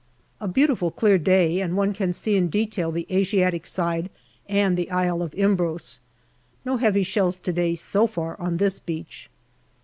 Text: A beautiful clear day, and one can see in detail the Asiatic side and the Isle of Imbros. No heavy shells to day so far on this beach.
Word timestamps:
A 0.39 0.47
beautiful 0.47 0.89
clear 0.89 1.19
day, 1.19 1.59
and 1.61 1.77
one 1.77 1.93
can 1.93 2.11
see 2.11 2.35
in 2.35 2.47
detail 2.47 2.91
the 2.91 3.05
Asiatic 3.11 3.67
side 3.67 4.09
and 4.49 4.75
the 4.75 4.89
Isle 4.89 5.21
of 5.21 5.35
Imbros. 5.35 5.99
No 6.65 6.77
heavy 6.77 7.03
shells 7.03 7.37
to 7.41 7.53
day 7.53 7.75
so 7.75 8.07
far 8.07 8.35
on 8.41 8.57
this 8.57 8.79
beach. 8.79 9.29